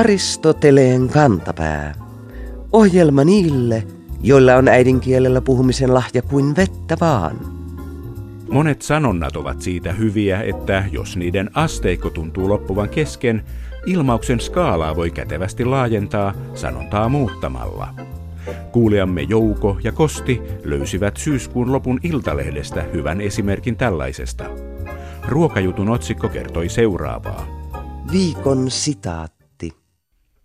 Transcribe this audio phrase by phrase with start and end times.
[0.00, 1.94] Aristoteleen kantapää.
[2.72, 3.86] Ohjelma niille,
[4.22, 7.36] joilla on äidinkielellä puhumisen lahja kuin vettä vaan.
[8.50, 13.44] Monet sanonnat ovat siitä hyviä, että jos niiden asteikko tuntuu loppuvan kesken,
[13.86, 17.94] ilmauksen skaalaa voi kätevästi laajentaa sanontaa muuttamalla.
[18.72, 24.44] Kuulijamme Jouko ja Kosti löysivät syyskuun lopun Iltalehdestä hyvän esimerkin tällaisesta.
[25.28, 27.46] Ruokajutun otsikko kertoi seuraavaa.
[28.12, 29.39] Viikon sitaatti.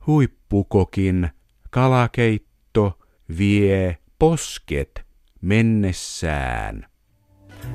[0.07, 1.29] Huippukokin
[1.69, 2.99] kalakeitto
[3.37, 5.05] vie posket
[5.41, 6.85] mennessään.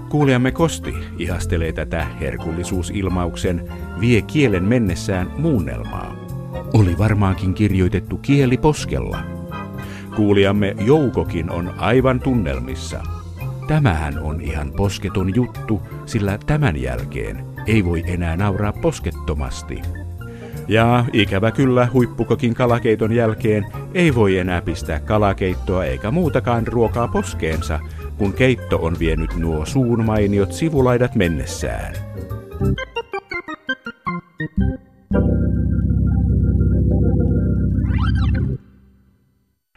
[0.08, 6.16] Kuulijamme Kosti ihastelee tätä herkullisuusilmauksen vie kielen mennessään muunnelmaa.
[6.74, 9.22] Oli varmaankin kirjoitettu kieli poskella.
[10.16, 13.02] Kuulijamme Joukokin on aivan tunnelmissa.
[13.68, 19.82] Tämähän on ihan posketon juttu, sillä tämän jälkeen ei voi enää nauraa poskettomasti.
[20.70, 27.80] Ja ikävä kyllä huippukokin kalakeiton jälkeen ei voi enää pistää kalakeittoa eikä muutakaan ruokaa poskeensa,
[28.18, 31.94] kun keitto on vienyt nuo suun mainiot sivulaidat mennessään.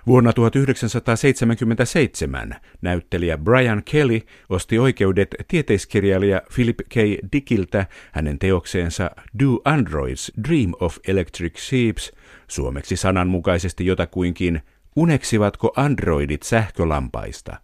[0.08, 6.96] Vuonna 1977 näyttelijä Brian Kelly osti oikeudet tieteiskirjailija Philip K.
[7.34, 12.12] Dickiltä hänen teokseensa Do Androids Dream of Electric Sheeps,
[12.48, 14.62] suomeksi sananmukaisesti jotakuinkin
[14.96, 17.58] Uneksivatko androidit sähkölampaista,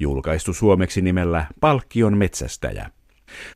[0.00, 2.90] julkaistu suomeksi nimellä Palkkion metsästäjä.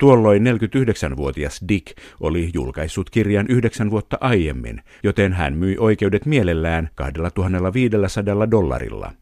[0.00, 8.50] Tuolloin 49-vuotias Dick oli julkaissut kirjan yhdeksän vuotta aiemmin, joten hän myi oikeudet mielellään 2500
[8.50, 9.12] dollarilla.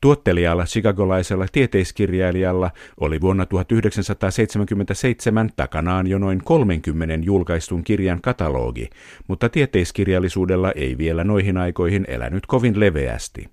[0.00, 2.70] Tuottelijalla chicagolaisella tieteiskirjailijalla
[3.00, 8.90] oli vuonna 1977 takanaan jo noin 30 julkaistun kirjan katalogi,
[9.28, 13.48] mutta tieteiskirjallisuudella ei vielä noihin aikoihin elänyt kovin leveästi.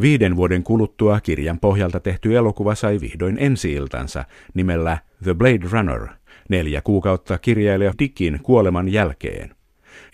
[0.00, 4.24] Viiden vuoden kuluttua kirjan pohjalta tehty elokuva sai vihdoin ensi-iltansa
[4.54, 6.08] nimellä The Blade Runner,
[6.48, 9.54] neljä kuukautta kirjailija Dickin kuoleman jälkeen.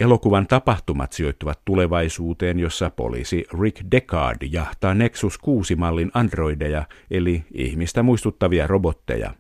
[0.00, 8.66] Elokuvan tapahtumat sijoittuvat tulevaisuuteen, jossa poliisi Rick Deckard jahtaa Nexus 6-mallin androideja, eli ihmistä muistuttavia
[8.66, 9.34] robotteja.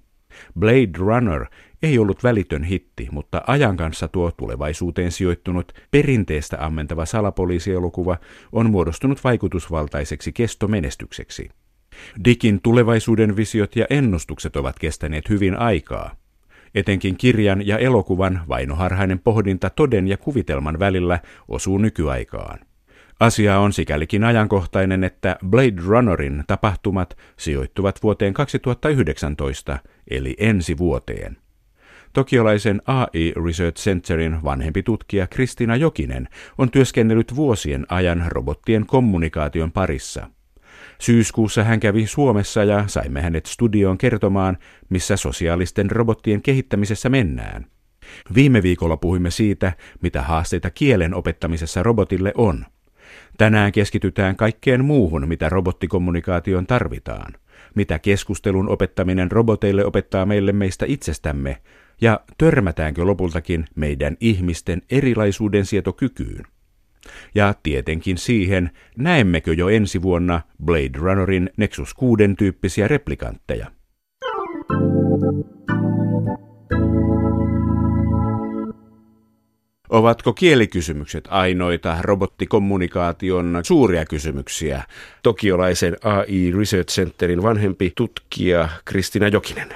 [0.58, 1.46] Blade Runner
[1.82, 8.16] ei ollut välitön hitti, mutta ajan kanssa tuo tulevaisuuteen sijoittunut perinteestä ammentava salapoliisielokuva
[8.52, 11.48] on muodostunut vaikutusvaltaiseksi kestomenestykseksi.
[12.24, 16.16] Dickin tulevaisuuden visiot ja ennustukset ovat kestäneet hyvin aikaa.
[16.74, 21.18] Etenkin kirjan ja elokuvan vainoharhainen pohdinta toden ja kuvitelman välillä
[21.48, 22.58] osuu nykyaikaan.
[23.20, 29.78] Asia on sikälikin ajankohtainen, että Blade Runnerin tapahtumat sijoittuvat vuoteen 2019,
[30.10, 31.36] eli ensi vuoteen.
[32.12, 40.30] Tokiolaisen AI Research Centerin vanhempi tutkija Kristina Jokinen on työskennellyt vuosien ajan robottien kommunikaation parissa.
[40.98, 44.58] Syyskuussa hän kävi Suomessa ja saimme hänet studioon kertomaan,
[44.88, 47.66] missä sosiaalisten robottien kehittämisessä mennään.
[48.34, 52.64] Viime viikolla puhuimme siitä, mitä haasteita kielen opettamisessa robotille on.
[53.38, 57.32] Tänään keskitytään kaikkeen muuhun, mitä robottikommunikaation tarvitaan.
[57.74, 61.56] Mitä keskustelun opettaminen roboteille opettaa meille meistä itsestämme,
[62.00, 66.44] ja törmätäänkö lopultakin meidän ihmisten erilaisuuden sietokykyyn.
[67.34, 73.66] Ja tietenkin siihen, näemmekö jo ensi vuonna Blade Runnerin Nexus 6 tyyppisiä replikantteja.
[79.94, 84.82] Ovatko kielikysymykset ainoita robottikommunikaation suuria kysymyksiä?
[85.22, 89.68] Tokiolaisen AI Research Centerin vanhempi tutkija Kristina Jokinen.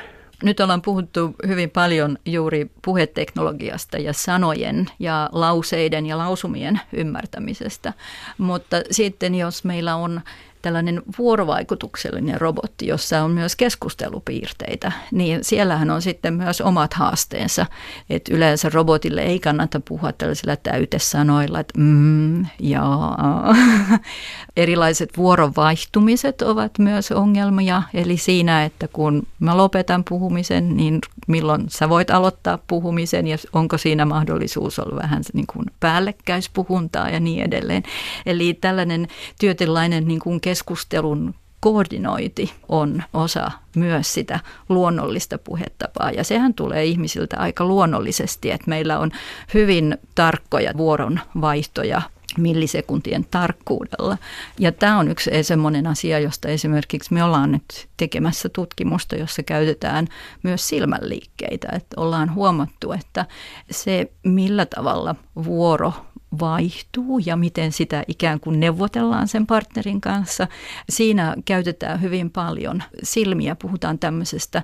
[0.42, 7.92] Nyt ollaan puhuttu hyvin paljon juuri puheteknologiasta ja sanojen ja lauseiden ja lausumien ymmärtämisestä,
[8.38, 10.20] mutta sitten jos meillä on
[10.62, 17.66] tällainen vuorovaikutuksellinen robotti, jossa on myös keskustelupiirteitä, niin siellähän on sitten myös omat haasteensa.
[18.10, 23.54] Että yleensä robotille ei kannata puhua tällaisilla täytesanoilla, että mm, jaa.
[24.56, 31.88] Erilaiset vuorovaihtumiset ovat myös ongelmia, eli siinä, että kun mä lopetan puhumisen, niin milloin sä
[31.88, 37.82] voit aloittaa puhumisen ja onko siinä mahdollisuus olla vähän niin kuin päällekkäispuhuntaa ja niin edelleen.
[38.26, 39.08] Eli tällainen
[39.40, 46.10] työtilainen niin kuin keskustelun koordinointi on osa myös sitä luonnollista puhetapaa.
[46.10, 49.10] Ja sehän tulee ihmisiltä aika luonnollisesti, että meillä on
[49.54, 52.02] hyvin tarkkoja vuoronvaihtoja
[52.38, 54.18] millisekuntien tarkkuudella.
[54.58, 60.06] Ja tämä on yksi semmoinen asia, josta esimerkiksi me ollaan nyt tekemässä tutkimusta, jossa käytetään
[60.42, 61.68] myös silmänliikkeitä.
[61.72, 63.26] Että ollaan huomattu, että
[63.70, 65.14] se millä tavalla
[65.44, 65.92] vuoro
[66.40, 70.48] vaihtuu ja miten sitä ikään kuin neuvotellaan sen partnerin kanssa.
[70.88, 74.62] Siinä käytetään hyvin paljon silmiä, puhutaan tämmöisestä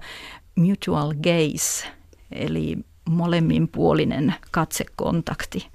[0.55, 1.88] mutual gaze,
[2.32, 2.79] eli
[3.11, 5.67] molemminpuolinen katsekontakti.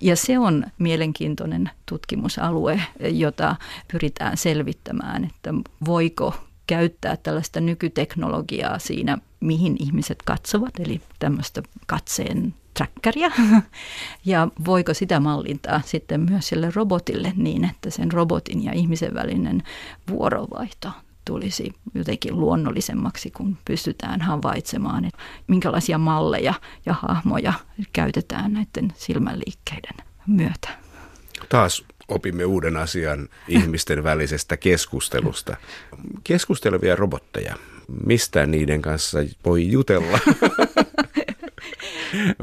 [0.00, 3.56] Ja se on mielenkiintoinen tutkimusalue, jota
[3.92, 6.34] pyritään selvittämään, että voiko
[6.66, 13.30] käyttää tällaista nykyteknologiaa siinä, mihin ihmiset katsovat, eli tämmöistä katseen trackeria,
[14.24, 19.62] ja voiko sitä mallintaa sitten myös sille robotille niin, että sen robotin ja ihmisen välinen
[20.08, 20.88] vuorovaihto
[21.24, 26.54] tulisi jotenkin luonnollisemmaksi, kun pystytään havaitsemaan, että minkälaisia malleja
[26.86, 27.52] ja hahmoja
[27.92, 29.96] käytetään näiden silmänliikkeiden
[30.26, 30.68] myötä.
[31.48, 35.56] Taas opimme uuden asian ihmisten välisestä keskustelusta.
[36.24, 37.54] Keskustelevia robotteja.
[38.06, 40.18] Mistä niiden kanssa voi jutella?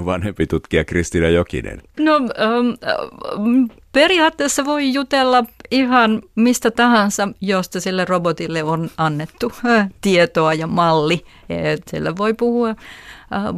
[0.05, 1.81] Vanhempi tutkija Kristina Jokinen.
[1.99, 10.53] No ähm, periaatteessa voi jutella ihan mistä tahansa, josta sille robotille on annettu äh, tietoa
[10.53, 11.25] ja malli.
[11.91, 12.75] Sillä voi puhua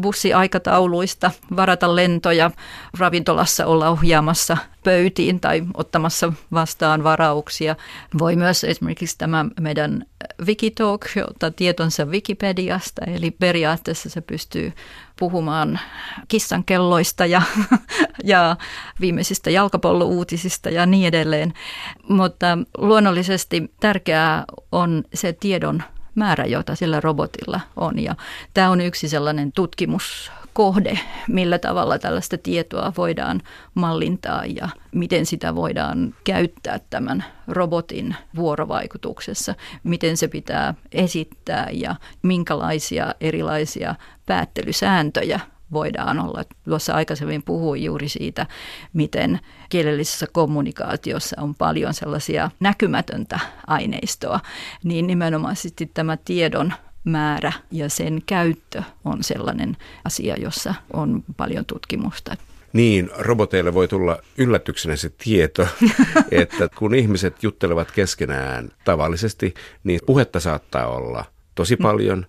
[0.01, 2.51] bussiaikatauluista, varata lentoja,
[2.99, 7.75] ravintolassa olla ohjaamassa pöytiin tai ottamassa vastaan varauksia.
[8.19, 10.05] Voi myös esimerkiksi tämä meidän
[10.45, 14.73] Wikitalk ottaa tietonsa Wikipediasta, eli periaatteessa se pystyy
[15.19, 15.79] puhumaan
[16.27, 17.41] kissankelloista ja,
[18.23, 18.55] ja
[19.01, 21.53] viimeisistä jalkapallouutisista ja niin edelleen.
[22.09, 25.83] Mutta luonnollisesti tärkeää on se tiedon
[26.15, 27.99] määrä, jota sillä robotilla on.
[27.99, 28.15] Ja
[28.53, 33.41] tämä on yksi sellainen tutkimuskohde, millä tavalla tällaista tietoa voidaan
[33.73, 43.15] mallintaa ja miten sitä voidaan käyttää tämän robotin vuorovaikutuksessa, miten se pitää esittää ja minkälaisia
[43.21, 45.39] erilaisia päättelysääntöjä
[45.73, 46.43] voidaan olla.
[46.65, 48.47] Tuossa aikaisemmin puhuin juuri siitä,
[48.93, 49.39] miten
[49.69, 54.39] kielellisessä kommunikaatiossa on paljon sellaisia näkymätöntä aineistoa,
[54.83, 56.73] niin nimenomaisesti tämä tiedon
[57.03, 62.35] määrä ja sen käyttö on sellainen asia, jossa on paljon tutkimusta.
[62.73, 65.67] Niin, roboteille voi tulla yllätyksenä se tieto,
[66.31, 69.53] että kun ihmiset juttelevat keskenään tavallisesti,
[69.83, 71.25] niin puhetta saattaa olla
[71.55, 72.25] tosi paljon.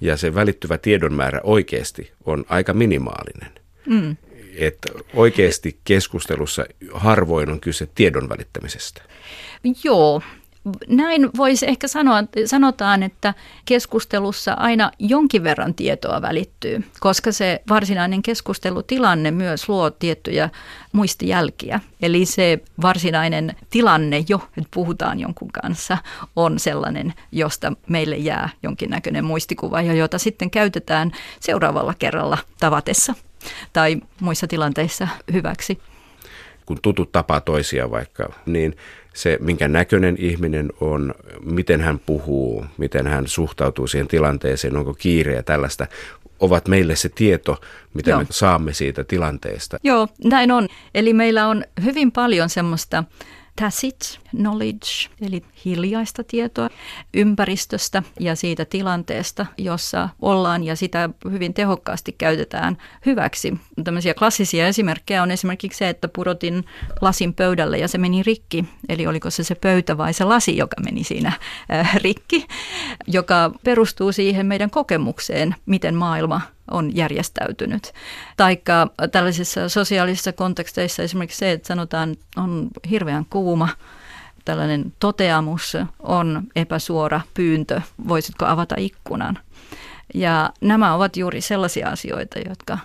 [0.00, 3.50] Ja se välittyvä tiedon määrä oikeasti on aika minimaalinen.
[3.86, 4.16] Mm.
[4.56, 9.02] Että oikeasti keskustelussa harvoin on kyse tiedon välittämisestä.
[9.84, 10.22] Joo,
[10.88, 13.34] näin voisi ehkä sanoa, sanotaan, että
[13.64, 20.50] keskustelussa aina jonkin verran tietoa välittyy, koska se varsinainen keskustelutilanne myös luo tiettyjä
[20.92, 21.80] muistijälkiä.
[22.02, 25.98] Eli se varsinainen tilanne jo, että puhutaan jonkun kanssa,
[26.36, 33.14] on sellainen, josta meille jää jonkinnäköinen muistikuva ja jota sitten käytetään seuraavalla kerralla tavatessa
[33.72, 35.78] tai muissa tilanteissa hyväksi.
[36.66, 38.76] Kun tutut tapaa toisia vaikka, niin
[39.14, 41.14] se, minkä näköinen ihminen on,
[41.44, 45.86] miten hän puhuu, miten hän suhtautuu siihen tilanteeseen, onko kiire ja tällaista,
[46.40, 47.60] ovat meille se tieto,
[47.94, 48.18] mitä Joo.
[48.20, 49.78] me saamme siitä tilanteesta.
[49.82, 50.68] Joo, näin on.
[50.94, 53.04] Eli meillä on hyvin paljon semmoista
[53.56, 54.88] tacit knowledge,
[55.20, 56.70] eli hiljaista tietoa
[57.14, 62.76] ympäristöstä ja siitä tilanteesta, jossa ollaan ja sitä hyvin tehokkaasti käytetään
[63.06, 63.54] hyväksi.
[63.84, 66.64] Tämmöisiä klassisia esimerkkejä on esimerkiksi se, että pudotin
[67.00, 68.64] lasin pöydälle ja se meni rikki.
[68.88, 71.32] Eli oliko se se pöytä vai se lasi, joka meni siinä
[71.72, 72.46] äh, rikki,
[73.06, 76.40] joka perustuu siihen meidän kokemukseen, miten maailma
[76.70, 77.92] on järjestäytynyt.
[78.36, 83.68] Taikka tällaisissa sosiaalisissa konteksteissa esimerkiksi se, että sanotaan on hirveän kuuma,
[84.44, 89.38] tällainen toteamus on epäsuora pyyntö, voisitko avata ikkunan.
[90.14, 92.78] Ja nämä ovat juuri sellaisia asioita, jotka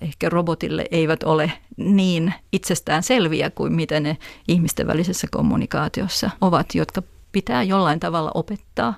[0.00, 4.16] ehkä robotille eivät ole niin itsestään selviä kuin miten ne
[4.48, 7.02] ihmisten välisessä kommunikaatiossa ovat, jotka
[7.36, 8.94] pitää jollain tavalla opettaa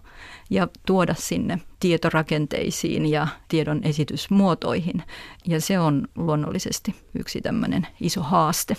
[0.51, 5.03] ja tuoda sinne tietorakenteisiin ja tiedon esitysmuotoihin.
[5.47, 8.77] Ja se on luonnollisesti yksi tämmöinen iso haaste.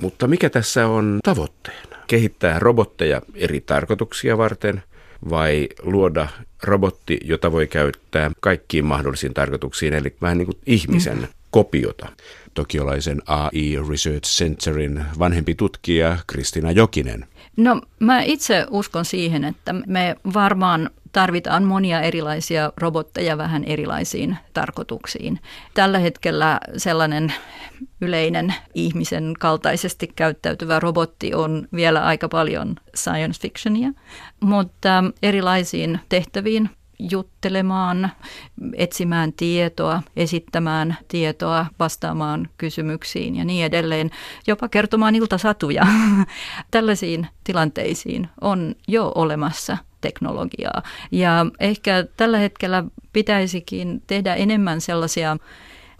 [0.00, 1.96] Mutta mikä tässä on tavoitteena?
[2.06, 4.82] Kehittää robotteja eri tarkoituksia varten
[5.30, 6.28] vai luoda
[6.62, 11.26] robotti, jota voi käyttää kaikkiin mahdollisiin tarkoituksiin, eli vähän niin kuin ihmisen mm.
[11.50, 12.08] kopiota.
[12.54, 17.26] Tokiolaisen AI Research Centerin vanhempi tutkija Kristina Jokinen.
[17.60, 25.40] No mä itse uskon siihen, että me varmaan tarvitaan monia erilaisia robotteja vähän erilaisiin tarkoituksiin.
[25.74, 27.32] Tällä hetkellä sellainen
[28.00, 33.90] yleinen ihmisen kaltaisesti käyttäytyvä robotti on vielä aika paljon science fictionia,
[34.40, 36.70] mutta erilaisiin tehtäviin
[37.10, 38.10] juttelemaan,
[38.74, 44.10] etsimään tietoa, esittämään tietoa, vastaamaan kysymyksiin ja niin edelleen,
[44.46, 45.86] jopa kertomaan iltasatuja.
[46.70, 50.82] Tällaisiin tilanteisiin on jo olemassa teknologiaa.
[51.12, 55.36] Ja ehkä tällä hetkellä pitäisikin tehdä enemmän sellaisia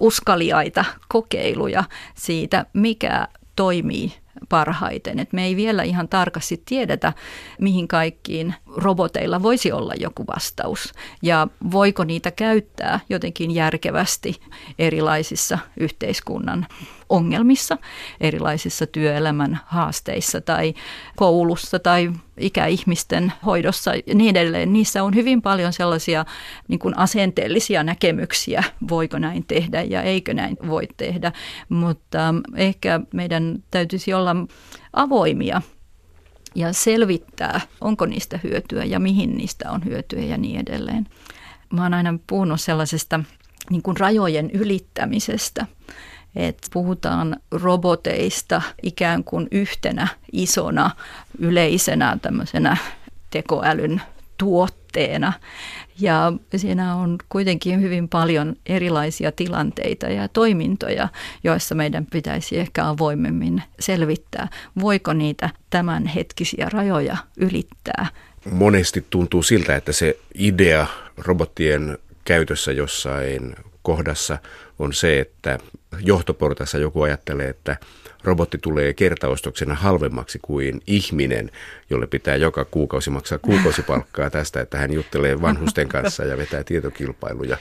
[0.01, 4.13] uskaliaita kokeiluja siitä, mikä toimii
[4.49, 5.19] parhaiten.
[5.19, 7.13] Et me ei vielä ihan tarkasti tiedetä,
[7.61, 14.41] mihin kaikkiin roboteilla voisi olla joku vastaus ja voiko niitä käyttää jotenkin järkevästi
[14.79, 16.67] erilaisissa yhteiskunnan
[17.09, 17.79] ongelmissa,
[18.21, 20.75] erilaisissa työelämän haasteissa tai
[21.17, 24.73] koulussa tai ikäihmisten hoidossa ja niin edelleen.
[24.73, 26.25] Niissä on hyvin paljon sellaisia
[26.69, 31.33] niin kuin asenteellisia näkemyksiä, voiko näin tehdä ja eikö näin voi tehdä,
[31.69, 34.37] mutta ehkä meidän täytyisi olla
[34.93, 35.63] avoimia
[36.55, 41.07] ja selvittää, onko niistä hyötyä ja mihin niistä on hyötyä ja niin edelleen.
[41.73, 43.21] Mä oon aina puhunut sellaisesta
[43.71, 45.67] niin kuin rajojen ylittämisestä
[46.37, 50.91] että puhutaan roboteista ikään kuin yhtenä isona
[51.39, 52.77] yleisenä tämmöisenä
[53.31, 54.03] tekoälyn
[54.41, 55.33] tuotteena.
[55.99, 61.09] Ja siinä on kuitenkin hyvin paljon erilaisia tilanteita ja toimintoja,
[61.45, 64.49] joissa meidän pitäisi ehkä avoimemmin selvittää,
[64.81, 68.07] voiko niitä tämänhetkisiä rajoja ylittää.
[68.51, 70.87] Monesti tuntuu siltä, että se idea
[71.19, 74.39] robottien käytössä jossain kohdassa
[74.79, 75.59] on se, että
[75.99, 77.77] johtoportassa joku ajattelee, että
[78.25, 81.51] robotti tulee kertaostoksena halvemmaksi kuin ihminen,
[81.91, 87.57] jolle pitää joka kuukausi maksaa kuukausipalkkaa tästä, että hän juttelee vanhusten kanssa ja vetää tietokilpailuja.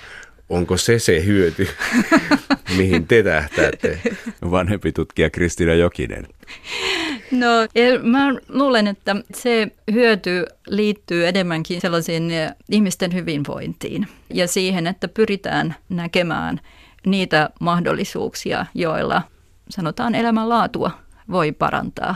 [0.49, 1.67] Onko se se hyöty,
[2.77, 3.99] mihin te tähtäätte?
[4.51, 6.27] Vanhempi tutkija Kristina Jokinen.
[7.31, 7.47] No,
[8.03, 12.31] mä luulen, että se hyöty liittyy enemmänkin sellaisiin
[12.69, 16.59] ihmisten hyvinvointiin ja siihen, että pyritään näkemään
[17.05, 19.21] niitä mahdollisuuksia, joilla
[19.69, 20.91] sanotaan elämänlaatua
[21.31, 22.15] voi parantaa.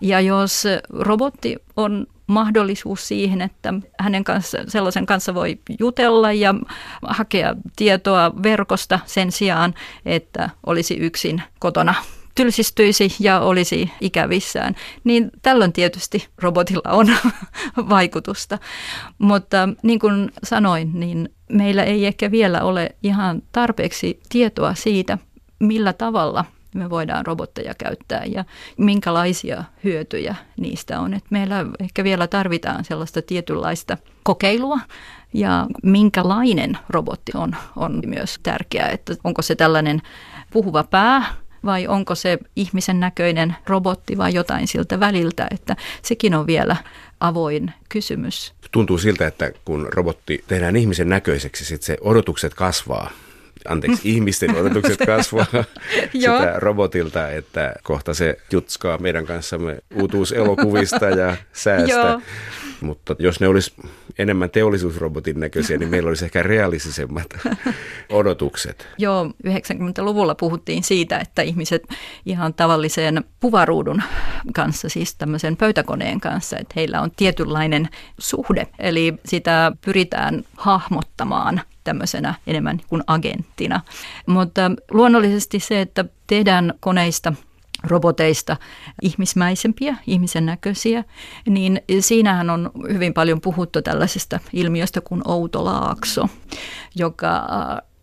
[0.00, 6.54] Ja jos robotti on mahdollisuus siihen, että hänen kanssa, sellaisen kanssa voi jutella ja
[7.02, 9.74] hakea tietoa verkosta sen sijaan,
[10.06, 11.94] että olisi yksin kotona
[12.38, 17.06] tylsistyisi ja olisi ikävissään, niin tällöin tietysti robotilla on
[17.88, 18.58] vaikutusta.
[19.18, 25.18] Mutta niin kuin sanoin, niin meillä ei ehkä vielä ole ihan tarpeeksi tietoa siitä,
[25.60, 28.44] millä tavalla me voidaan robotteja käyttää ja
[28.76, 31.14] minkälaisia hyötyjä niistä on.
[31.14, 34.78] Et meillä ehkä vielä tarvitaan sellaista tietynlaista kokeilua
[35.32, 40.02] ja minkälainen robotti on, on myös tärkeää, että onko se tällainen
[40.52, 41.24] puhuva pää,
[41.64, 46.76] vai onko se ihmisen näköinen robotti vai jotain siltä väliltä, että sekin on vielä
[47.20, 48.54] avoin kysymys.
[48.70, 53.10] Tuntuu siltä, että kun robotti tehdään ihmisen näköiseksi, sitten se odotukset kasvaa
[53.68, 55.46] anteeksi, ihmisten odotukset kasvaa
[56.12, 62.20] sitä robotilta, että kohta se jutskaa meidän kanssamme uutuuselokuvista ja säästä.
[62.80, 63.72] Mutta jos ne olisi
[64.18, 67.26] enemmän teollisuusrobotin näköisiä, niin meillä olisi ehkä realistisemmat
[68.08, 68.88] odotukset.
[68.98, 71.82] Joo, 90-luvulla puhuttiin siitä, että ihmiset
[72.26, 74.02] ihan tavalliseen puvaruudun
[74.54, 78.66] kanssa, siis tämmöisen pöytäkoneen kanssa, että heillä on tietynlainen suhde.
[78.78, 83.80] Eli sitä pyritään hahmottamaan tämmöisenä enemmän kuin agenttina.
[84.26, 87.32] Mutta luonnollisesti se, että tehdään koneista
[87.84, 88.56] roboteista
[89.02, 91.04] ihmismäisempiä, ihmisen näköisiä,
[91.48, 96.28] niin siinähän on hyvin paljon puhuttu tällaisesta ilmiöstä kuin outolaakso,
[96.94, 97.46] joka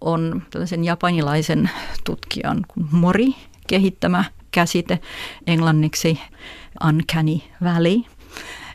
[0.02, 1.70] on tällaisen japanilaisen
[2.04, 3.36] tutkijan kuin Mori
[3.68, 5.00] kehittämä käsite
[5.48, 6.20] englanniksi
[6.88, 8.02] uncanny valley.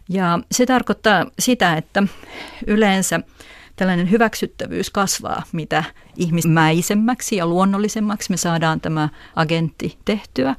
[0.08, 2.02] Ja se tarkoittaa sitä, että
[2.66, 3.20] yleensä
[3.80, 5.84] tällainen hyväksyttävyys kasvaa, mitä
[6.16, 10.56] ihmismäisemmäksi ja luonnollisemmaksi me saadaan tämä agentti tehtyä.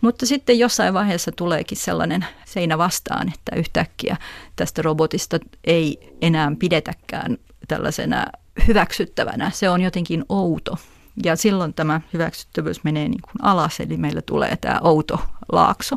[0.00, 4.16] Mutta sitten jossain vaiheessa tuleekin sellainen seinä vastaan, että yhtäkkiä
[4.56, 7.38] tästä robotista ei enää pidetäkään
[7.68, 8.26] tällaisena
[8.68, 9.50] hyväksyttävänä.
[9.50, 10.78] Se on jotenkin outo.
[11.24, 15.20] Ja silloin tämä hyväksyttävyys menee niin kuin alas, eli meillä tulee tämä outo
[15.52, 15.96] laakso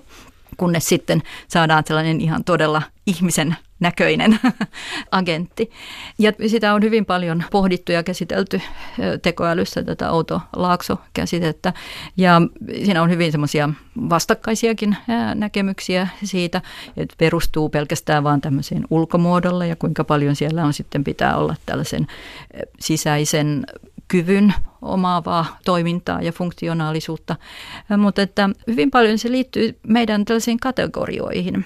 [0.57, 4.39] kunnes sitten saadaan sellainen ihan todella ihmisen näköinen
[5.11, 5.71] agentti.
[6.19, 8.61] Ja sitä on hyvin paljon pohdittu ja käsitelty
[9.21, 11.73] tekoälyssä tätä outo laakso-käsitettä.
[12.17, 12.41] Ja
[12.85, 13.69] siinä on hyvin semmoisia
[14.09, 14.97] vastakkaisiakin
[15.35, 16.61] näkemyksiä siitä,
[16.97, 22.07] että perustuu pelkästään vaan tämmöiseen ulkomuodolle ja kuinka paljon siellä on sitten pitää olla tällaisen
[22.79, 23.65] sisäisen
[24.07, 27.35] kyvyn omaavaa toimintaa ja funktionaalisuutta,
[27.97, 31.65] mutta että hyvin paljon se liittyy meidän tällaisiin kategorioihin.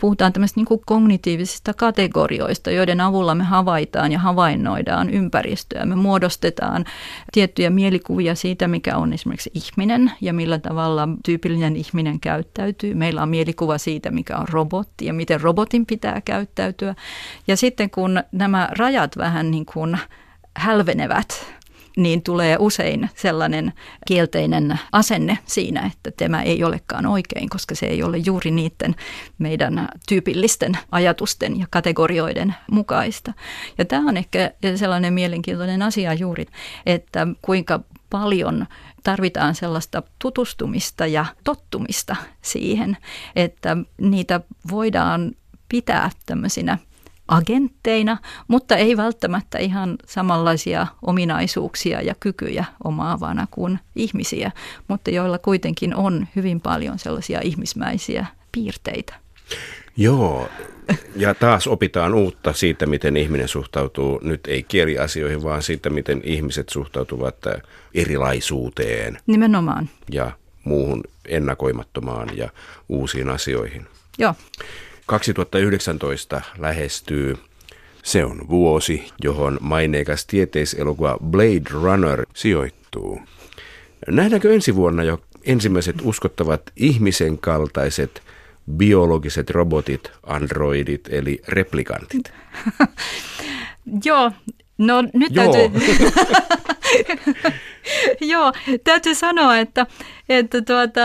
[0.00, 5.84] Puhutaan tämmöistä niin kognitiivisista kategorioista, joiden avulla me havaitaan ja havainnoidaan ympäristöä.
[5.84, 6.84] Me muodostetaan
[7.32, 12.94] tiettyjä mielikuvia siitä, mikä on esimerkiksi ihminen ja millä tavalla tyypillinen ihminen käyttäytyy.
[12.94, 16.94] Meillä on mielikuva siitä, mikä on robotti ja miten robotin pitää käyttäytyä.
[17.46, 19.98] Ja sitten kun nämä rajat vähän niin kuin
[20.56, 21.46] hälvenevät,
[21.96, 23.72] niin tulee usein sellainen
[24.06, 28.94] kielteinen asenne siinä, että tämä ei olekaan oikein, koska se ei ole juuri niiden
[29.38, 33.32] meidän tyypillisten ajatusten ja kategorioiden mukaista.
[33.78, 36.46] Ja tämä on ehkä sellainen mielenkiintoinen asia juuri,
[36.86, 37.80] että kuinka
[38.10, 38.66] paljon
[39.02, 42.96] tarvitaan sellaista tutustumista ja tottumista siihen,
[43.36, 45.32] että niitä voidaan
[45.68, 46.78] pitää tämmöisinä
[47.32, 54.50] agentteina, mutta ei välttämättä ihan samanlaisia ominaisuuksia ja kykyjä omaavana kuin ihmisiä,
[54.88, 59.14] mutta joilla kuitenkin on hyvin paljon sellaisia ihmismäisiä piirteitä.
[59.96, 60.48] Joo,
[61.16, 66.68] ja taas opitaan uutta siitä, miten ihminen suhtautuu nyt ei kieliasioihin, vaan siitä, miten ihmiset
[66.68, 67.36] suhtautuvat
[67.94, 69.18] erilaisuuteen.
[69.26, 69.90] Nimenomaan.
[70.10, 70.32] Ja
[70.64, 72.48] muuhun ennakoimattomaan ja
[72.88, 73.86] uusiin asioihin.
[74.18, 74.34] Joo.
[75.06, 77.36] 2019 lähestyy.
[78.02, 83.20] Se on vuosi, johon maineikas tieteiselokuva Blade Runner sijoittuu.
[84.08, 88.22] Nähdäänkö ensi vuonna jo ensimmäiset uskottavat ihmisen kaltaiset
[88.76, 92.32] biologiset robotit, androidit eli replikantit?
[94.04, 94.32] Joo,
[94.78, 95.52] no nyt Joo.
[95.52, 95.80] täytyy...
[98.32, 98.52] Joo,
[98.84, 99.86] täytyy sanoa, että,
[100.28, 101.00] että tuota,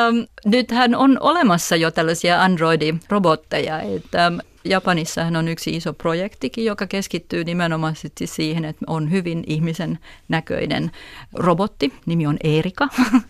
[0.45, 4.31] nythän on olemassa jo tällaisia Android-robotteja, että
[4.69, 10.91] Japanissahan on yksi iso projektikin, joka keskittyy nimenomaisesti siihen, että on hyvin ihmisen näköinen
[11.33, 12.87] robotti, nimi on Erika,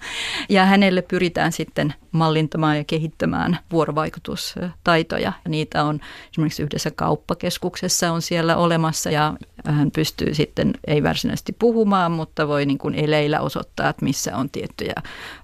[0.49, 5.33] ja hänelle pyritään sitten mallintamaan ja kehittämään vuorovaikutustaitoja.
[5.47, 5.99] Niitä on
[6.31, 9.33] esimerkiksi yhdessä kauppakeskuksessa on siellä olemassa ja
[9.65, 14.49] hän pystyy sitten, ei varsinaisesti puhumaan, mutta voi niin kuin eleillä osoittaa, että missä on
[14.49, 14.95] tiettyjä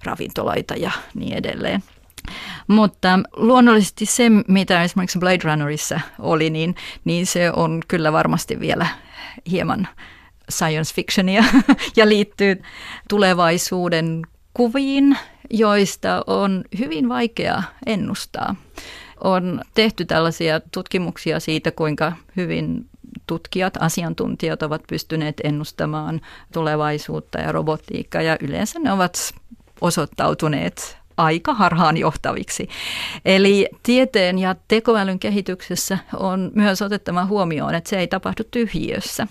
[0.04, 1.84] ravintoloita ja niin edelleen.
[2.68, 8.88] Mutta luonnollisesti se, mitä esimerkiksi Blade Runnerissa oli, niin, niin se on kyllä varmasti vielä
[9.52, 9.88] hieman
[10.52, 11.44] science fictionia
[11.98, 12.62] ja liittyy
[13.10, 14.22] tulevaisuuden
[14.54, 15.18] kuviin,
[15.50, 18.56] joista on hyvin vaikea ennustaa.
[19.24, 22.86] On tehty tällaisia tutkimuksia siitä, kuinka hyvin
[23.28, 26.22] tutkijat, asiantuntijat ovat pystyneet ennustamaan
[26.54, 29.34] tulevaisuutta ja robotiikkaa ja yleensä ne ovat
[29.82, 32.70] osoittautuneet aika harhaan johtaviksi.
[33.26, 39.28] Eli tieteen ja tekoälyn kehityksessä on myös otettava huomioon, että se ei tapahdu tyhjiössä,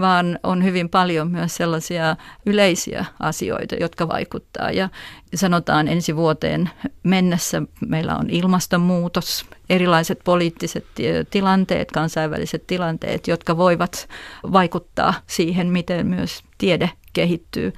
[0.00, 4.70] vaan on hyvin paljon myös sellaisia yleisiä asioita, jotka vaikuttaa.
[4.70, 4.88] Ja
[5.34, 6.70] sanotaan ensi vuoteen
[7.02, 10.86] mennessä meillä on ilmastonmuutos, erilaiset poliittiset
[11.30, 14.08] tilanteet, kansainväliset tilanteet, jotka voivat
[14.52, 17.72] vaikuttaa siihen, miten myös tiede kehittyy.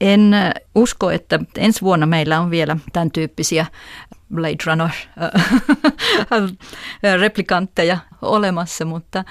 [0.00, 0.34] En
[0.74, 3.66] usko, että ensi vuonna meillä on vielä tämän tyyppisiä
[4.34, 4.88] Blade Runner
[7.20, 9.24] replikantteja olemassa, mutta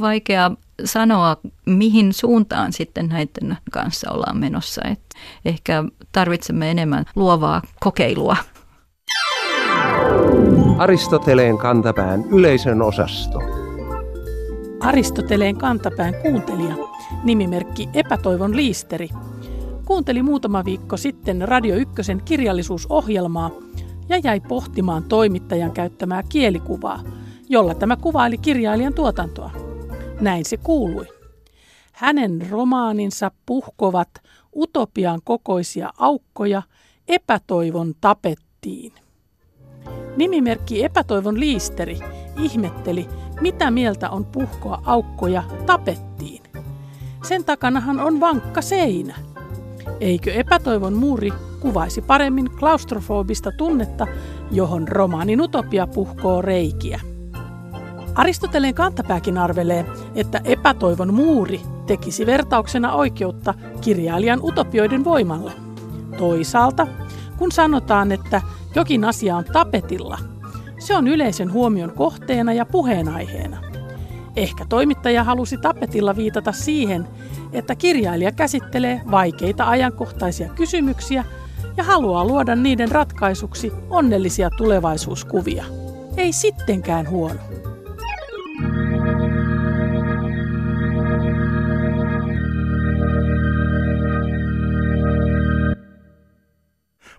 [0.00, 0.50] vaikea
[0.84, 4.82] sanoa, mihin suuntaan sitten näiden kanssa ollaan menossa.
[4.84, 5.00] Et
[5.44, 8.36] ehkä tarvitsemme enemmän luovaa kokeilua.
[10.78, 13.38] Aristoteleen kantapään yleisön osasto.
[14.80, 16.74] Aristoteleen kantapään kuuntelija,
[17.24, 19.08] nimimerkki Epätoivon liisteri,
[19.84, 23.50] kuunteli muutama viikko sitten Radio Ykkösen kirjallisuusohjelmaa
[24.08, 27.02] ja jäi pohtimaan toimittajan käyttämää kielikuvaa,
[27.48, 29.50] jolla tämä kuvaili kirjailijan tuotantoa.
[30.20, 31.06] Näin se kuului.
[31.92, 34.10] Hänen romaaninsa puhkovat
[34.56, 36.62] utopian kokoisia aukkoja
[37.08, 38.92] epätoivon tapettiin.
[40.16, 41.98] Nimimerkki Epätoivon liisteri
[42.42, 43.08] ihmetteli,
[43.40, 46.45] mitä mieltä on puhkoa aukkoja tapettiin.
[47.28, 49.14] Sen takanahan on vankka seinä.
[50.00, 54.06] Eikö epätoivon muuri kuvaisi paremmin klaustrofobista tunnetta,
[54.50, 57.00] johon romaanin utopia puhkoo reikiä?
[58.14, 65.52] Aristoteleen kantapääkin arvelee, että epätoivon muuri tekisi vertauksena oikeutta kirjailijan utopioiden voimalle.
[66.18, 66.86] Toisaalta,
[67.38, 68.42] kun sanotaan, että
[68.74, 70.18] jokin asia on tapetilla,
[70.78, 73.56] se on yleisen huomion kohteena ja puheenaiheena.
[74.36, 77.08] Ehkä toimittaja halusi tapetilla viitata siihen,
[77.56, 81.24] että kirjailija käsittelee vaikeita ajankohtaisia kysymyksiä
[81.76, 85.64] ja haluaa luoda niiden ratkaisuksi onnellisia tulevaisuuskuvia.
[86.16, 87.40] Ei sittenkään huono.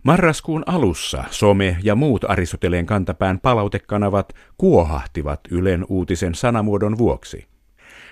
[0.03, 7.56] Marraskuun alussa some ja muut Aristoteleen kantapään palautekanavat kuohahtivat Ylen uutisen sanamuodon vuoksi.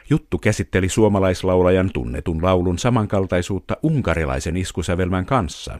[0.10, 5.80] Juttu käsitteli suomalaislaulajan tunnetun laulun samankaltaisuutta unkarilaisen iskusävelmän kanssa.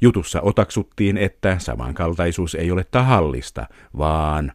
[0.00, 3.66] Jutussa otaksuttiin, että samankaltaisuus ei ole tahallista,
[3.98, 4.52] vaan...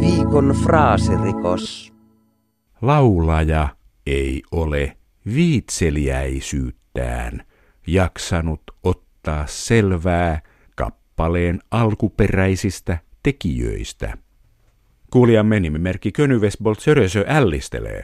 [0.00, 1.92] Viikon fraasirikos.
[2.82, 3.68] Laulaja
[4.06, 4.96] ei ole
[5.34, 7.42] viitseliäisyyttään
[7.86, 10.40] jaksanut ottaa selvää
[10.76, 14.18] kappaleen alkuperäisistä tekijöistä.
[15.12, 18.02] Kuulijamme nimimerkki Könyvesbolt Sörösö ällistelee.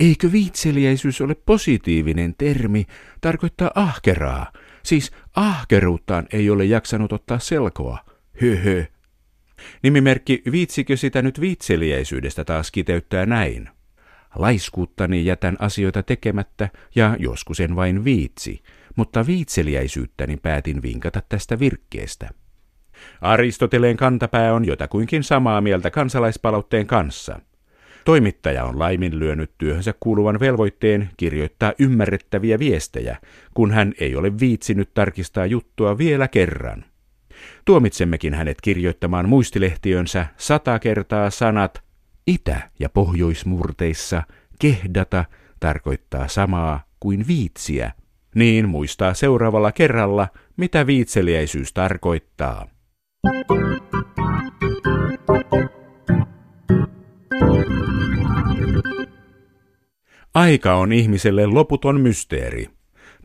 [0.00, 2.84] Eikö viitseliäisyys ole positiivinen termi,
[3.20, 4.52] tarkoittaa ahkeraa?
[4.82, 7.98] Siis ahkeruuttaan ei ole jaksanut ottaa selkoa.
[8.42, 8.84] Höhö.
[9.82, 13.68] Nimimerkki Viitsikö sitä nyt viitseliäisyydestä taas kiteyttää näin?
[14.34, 18.62] Laiskuuttani jätän asioita tekemättä ja joskus en vain viitsi,
[18.96, 22.30] mutta viitseliäisyyttäni päätin vinkata tästä virkkeestä.
[23.20, 27.40] Aristoteleen kantapää on jotakuinkin samaa mieltä kansalaispalautteen kanssa.
[28.04, 33.16] Toimittaja on laiminlyönyt työhönsä kuuluvan velvoitteen kirjoittaa ymmärrettäviä viestejä,
[33.54, 36.84] kun hän ei ole viitsinyt tarkistaa juttua vielä kerran.
[37.64, 41.82] Tuomitsemmekin hänet kirjoittamaan muistilehtiönsä sata kertaa sanat
[42.26, 44.22] itä- ja pohjoismurteissa
[44.58, 45.24] kehdata
[45.60, 47.92] tarkoittaa samaa kuin viitsiä,
[48.34, 52.75] niin muistaa seuraavalla kerralla, mitä viitseliäisyys tarkoittaa.
[60.34, 62.75] Aika on ihmiselle loputon mysteeri.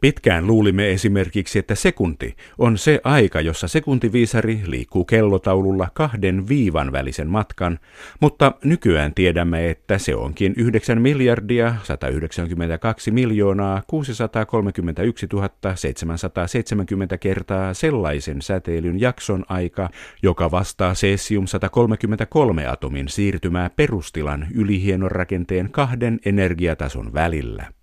[0.02, 7.28] Pitkään luulimme esimerkiksi, että sekunti on se aika, jossa sekuntiviisari liikkuu kellotaululla kahden viivan välisen
[7.28, 7.80] matkan,
[8.20, 15.28] mutta nykyään tiedämme, että se onkin 9 miljardia 192 miljoonaa 631
[15.76, 19.90] 770 kertaa sellaisen säteilyn jakson aika,
[20.24, 27.81] joka vastaa cesium 133 atomin siirtymää perustilan ylihienon rakenteen kahden energiatason välillä.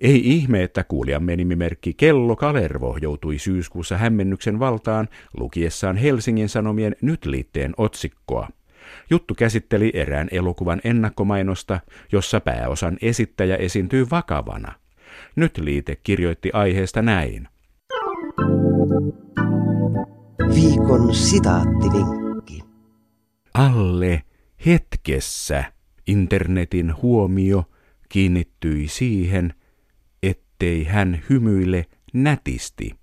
[0.00, 7.72] Ei ihme, että kuulijamme nimimerkki Kello Kalervo joutui syyskuussa hämmennyksen valtaan lukiessaan Helsingin Sanomien Nyt-liitteen
[7.76, 8.48] otsikkoa.
[9.10, 11.80] Juttu käsitteli erään elokuvan ennakkomainosta,
[12.12, 14.72] jossa pääosan esittäjä esiintyy vakavana.
[15.36, 17.48] Nyt-liite kirjoitti aiheesta näin.
[20.54, 22.60] Viikon sitaattivinkki.
[23.54, 24.22] Alle
[24.66, 25.64] hetkessä
[26.06, 27.64] internetin huomio
[28.08, 29.54] kiinnittyi siihen,
[30.60, 32.94] ettei hän hymyile nätisti.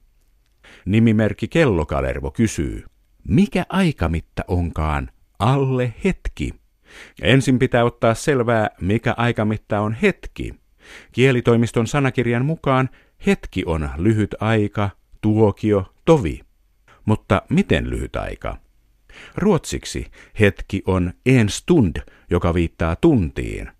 [0.85, 2.83] Nimimerkki Kellokalervo kysyy,
[3.27, 6.53] mikä aikamitta onkaan alle hetki?
[7.21, 10.55] Ensin pitää ottaa selvää, mikä aikamitta on hetki.
[11.11, 12.89] Kielitoimiston sanakirjan mukaan
[13.25, 14.89] hetki on lyhyt aika,
[15.21, 16.41] tuokio, tovi.
[17.05, 18.57] Mutta miten lyhyt aika?
[19.35, 20.05] Ruotsiksi
[20.39, 21.95] hetki on en stund,
[22.29, 23.76] joka viittaa tuntiin.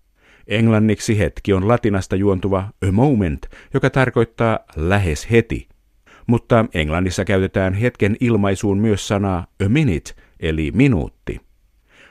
[0.48, 5.68] Englanniksi hetki on latinasta juontuva a moment, joka tarkoittaa lähes heti.
[6.26, 11.40] Mutta englannissa käytetään hetken ilmaisuun myös sanaa a minute, eli minuutti.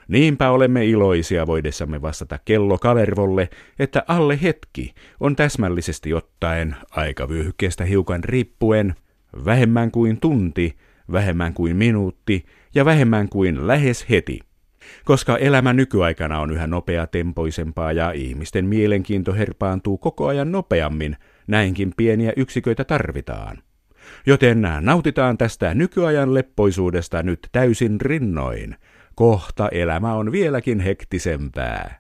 [0.08, 8.23] Niinpä olemme iloisia voidessamme vastata kello Kalervolle, että alle hetki on täsmällisesti ottaen aikavyöhykkeestä hiukan
[8.23, 8.95] riippuen
[9.45, 10.78] vähemmän kuin tunti,
[11.12, 12.45] vähemmän kuin minuutti
[12.76, 14.39] ja vähemmän kuin lähes heti.
[15.06, 22.34] Koska elämä nykyaikana on yhä nopeatempoisempaa ja ihmisten mielenkiinto herpaantuu koko ajan nopeammin, näinkin pieniä
[22.36, 23.58] yksiköitä tarvitaan.
[24.26, 28.76] Joten nautitaan tästä nykyajan leppoisuudesta nyt täysin rinnoin.
[29.15, 32.00] Kohta elämä on vieläkin hektisempää.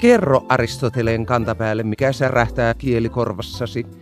[0.00, 3.86] Kerro Aristoteleen kantapäälle, mikä särähtää kielikorvassasi–